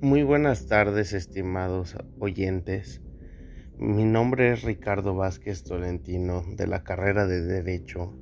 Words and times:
Muy 0.00 0.22
buenas 0.22 0.68
tardes, 0.68 1.12
estimados 1.12 1.96
oyentes. 2.20 3.02
Mi 3.76 4.04
nombre 4.04 4.52
es 4.52 4.62
Ricardo 4.62 5.16
Vázquez 5.16 5.64
Tolentino 5.64 6.44
de 6.54 6.68
la 6.68 6.84
carrera 6.84 7.26
de 7.26 7.42
Derecho 7.42 8.14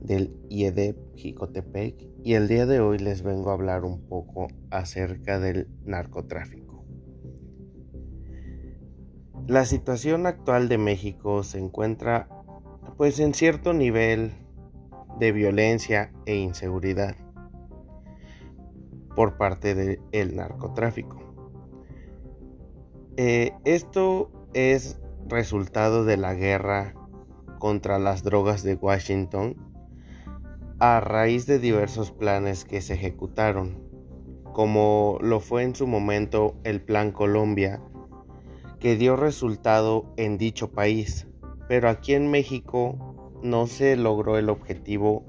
del 0.00 0.32
IEDEP 0.48 0.96
Jicotepec 1.16 1.96
y 2.22 2.34
el 2.34 2.46
día 2.46 2.64
de 2.64 2.78
hoy 2.78 3.00
les 3.00 3.24
vengo 3.24 3.50
a 3.50 3.54
hablar 3.54 3.84
un 3.84 4.06
poco 4.06 4.46
acerca 4.70 5.40
del 5.40 5.66
narcotráfico. 5.84 6.84
La 9.48 9.64
situación 9.64 10.28
actual 10.28 10.68
de 10.68 10.78
México 10.78 11.42
se 11.42 11.58
encuentra 11.58 12.28
pues 12.96 13.18
en 13.18 13.34
cierto 13.34 13.72
nivel 13.72 14.30
de 15.18 15.32
violencia 15.32 16.12
e 16.24 16.36
inseguridad 16.36 17.16
por 19.14 19.36
parte 19.36 19.74
del 19.74 20.36
narcotráfico. 20.36 21.18
Eh, 23.16 23.52
esto 23.64 24.30
es 24.54 25.00
resultado 25.26 26.04
de 26.04 26.16
la 26.16 26.34
guerra 26.34 26.94
contra 27.58 27.98
las 27.98 28.22
drogas 28.22 28.62
de 28.62 28.74
Washington 28.74 29.56
a 30.78 31.00
raíz 31.00 31.46
de 31.46 31.58
diversos 31.58 32.10
planes 32.10 32.64
que 32.64 32.80
se 32.80 32.94
ejecutaron, 32.94 33.78
como 34.54 35.18
lo 35.20 35.40
fue 35.40 35.62
en 35.62 35.74
su 35.74 35.86
momento 35.86 36.56
el 36.64 36.80
Plan 36.80 37.12
Colombia, 37.12 37.82
que 38.78 38.96
dio 38.96 39.16
resultado 39.16 40.06
en 40.16 40.38
dicho 40.38 40.70
país, 40.70 41.28
pero 41.68 41.90
aquí 41.90 42.14
en 42.14 42.30
México 42.30 42.96
no 43.42 43.66
se 43.66 43.94
logró 43.96 44.38
el 44.38 44.48
objetivo 44.48 45.24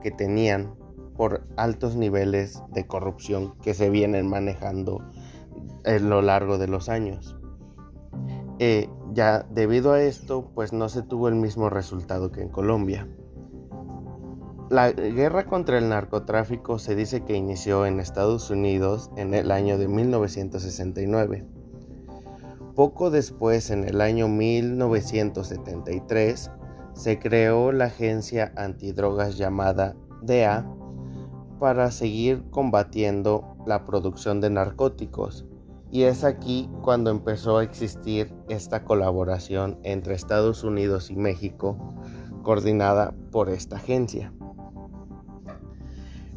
que 0.00 0.12
tenían 0.12 0.76
por 1.16 1.42
altos 1.56 1.96
niveles 1.96 2.62
de 2.72 2.86
corrupción 2.86 3.54
que 3.62 3.74
se 3.74 3.90
vienen 3.90 4.28
manejando 4.28 5.02
a 5.84 5.98
lo 5.98 6.22
largo 6.22 6.56
de 6.58 6.68
los 6.68 6.88
años. 6.88 7.36
Eh, 8.58 8.88
ya 9.12 9.44
debido 9.50 9.92
a 9.92 10.02
esto, 10.02 10.50
pues 10.54 10.72
no 10.72 10.88
se 10.88 11.02
tuvo 11.02 11.28
el 11.28 11.34
mismo 11.34 11.68
resultado 11.70 12.32
que 12.32 12.42
en 12.42 12.48
Colombia. 12.48 13.08
La 14.70 14.92
guerra 14.92 15.44
contra 15.44 15.76
el 15.78 15.88
narcotráfico 15.88 16.78
se 16.78 16.94
dice 16.96 17.24
que 17.24 17.36
inició 17.36 17.86
en 17.86 18.00
Estados 18.00 18.50
Unidos 18.50 19.10
en 19.16 19.34
el 19.34 19.50
año 19.50 19.78
de 19.78 19.88
1969. 19.88 21.46
Poco 22.74 23.10
después, 23.10 23.70
en 23.70 23.84
el 23.84 24.00
año 24.00 24.26
1973, 24.26 26.50
se 26.94 27.18
creó 27.18 27.72
la 27.72 27.84
agencia 27.84 28.54
antidrogas 28.56 29.36
llamada 29.36 29.94
DEA 30.22 30.66
para 31.58 31.90
seguir 31.90 32.44
combatiendo 32.50 33.56
la 33.66 33.84
producción 33.84 34.40
de 34.40 34.50
narcóticos. 34.50 35.44
Y 35.90 36.02
es 36.02 36.24
aquí 36.24 36.68
cuando 36.82 37.10
empezó 37.10 37.58
a 37.58 37.64
existir 37.64 38.34
esta 38.48 38.84
colaboración 38.84 39.78
entre 39.84 40.14
Estados 40.14 40.64
Unidos 40.64 41.10
y 41.10 41.16
México, 41.16 41.94
coordinada 42.42 43.14
por 43.30 43.48
esta 43.48 43.76
agencia. 43.76 44.32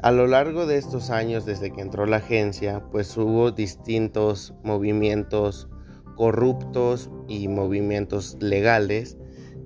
A 0.02 0.12
lo 0.12 0.28
largo 0.28 0.68
de 0.68 0.78
estos 0.78 1.10
años 1.10 1.46
desde 1.46 1.72
que 1.72 1.82
entró 1.82 2.06
la 2.06 2.18
agencia, 2.18 2.84
pues 2.92 3.18
hubo 3.18 3.52
distintos 3.52 4.54
movimientos 4.64 5.68
corruptos 6.16 7.10
y 7.28 7.48
movimientos 7.48 8.38
legales, 8.40 9.18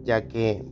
ya 0.04 0.28
que 0.28 0.66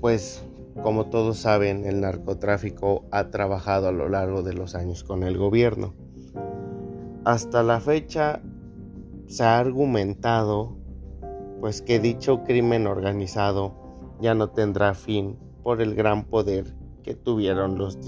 pues 0.00 0.42
como 0.82 1.06
todos 1.06 1.38
saben, 1.38 1.84
el 1.84 2.00
narcotráfico 2.00 3.04
ha 3.10 3.30
trabajado 3.30 3.88
a 3.88 3.92
lo 3.92 4.08
largo 4.08 4.42
de 4.42 4.54
los 4.54 4.74
años 4.74 5.04
con 5.04 5.22
el 5.22 5.38
gobierno. 5.38 5.94
Hasta 7.24 7.62
la 7.62 7.80
fecha 7.80 8.42
se 9.26 9.44
ha 9.44 9.58
argumentado 9.58 10.76
pues 11.60 11.80
que 11.80 11.98
dicho 11.98 12.42
crimen 12.44 12.86
organizado 12.86 13.74
ya 14.20 14.34
no 14.34 14.50
tendrá 14.50 14.94
fin 14.94 15.38
por 15.62 15.80
el 15.80 15.94
gran 15.94 16.24
poder 16.24 16.74
que 17.02 17.14
tuvieron 17.14 17.78
los 17.78 17.98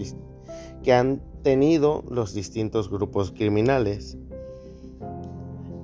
que 0.82 0.92
han 0.92 1.22
tenido 1.42 2.04
los 2.10 2.34
distintos 2.34 2.90
grupos 2.90 3.32
criminales, 3.32 4.18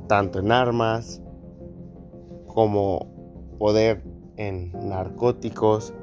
tanto 0.09 0.41
en 0.41 0.53
armas 0.53 1.23
como 2.47 3.55
poder 3.59 4.03
en 4.37 4.73
narcóticos 4.89 5.95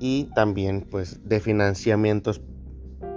y 0.00 0.24
también 0.34 0.80
pues 0.90 1.20
de 1.28 1.38
financiamientos 1.40 2.40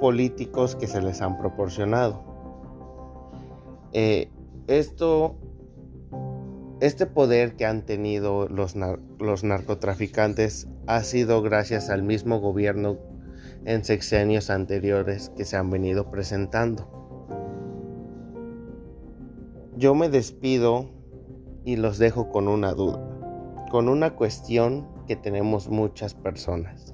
políticos 0.02 0.76
que 0.76 0.86
se 0.86 1.02
les 1.02 1.22
han 1.22 1.40
proporcionado. 1.40 2.22
Eh, 3.94 4.30
esto, 4.68 5.38
este 6.82 7.06
poder 7.06 7.56
que 7.56 7.66
han 7.66 7.86
tenido 7.86 8.50
los, 8.50 8.76
los 9.18 9.44
narcotraficantes 9.46 10.68
ha 10.86 11.02
sido 11.04 11.42
gracias 11.42 11.90
al 11.90 12.04
mismo 12.04 12.42
gobierno 12.42 12.98
en 13.66 13.86
sexenios 13.86 14.50
anteriores 14.50 15.32
que 15.38 15.46
se 15.46 15.56
han 15.56 15.70
venido 15.70 16.12
presentando. 16.12 16.90
Yo 19.78 19.96
me 19.96 20.10
despido 20.10 20.90
y 21.64 21.78
los 21.78 21.98
dejo 21.98 22.30
con 22.30 22.50
una 22.50 22.74
duda, 22.74 23.02
con 23.72 23.88
una 23.88 24.16
cuestión 24.16 24.93
que 25.06 25.16
tenemos 25.16 25.70
muchas 25.70 26.14
personas. 26.14 26.94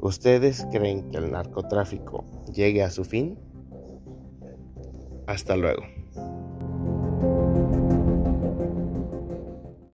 ¿Ustedes 0.00 0.66
creen 0.70 1.10
que 1.10 1.18
el 1.18 1.32
narcotráfico 1.32 2.24
llegue 2.52 2.82
a 2.82 2.90
su 2.90 3.04
fin? 3.04 3.38
Hasta 5.26 5.56
luego. 5.56 5.82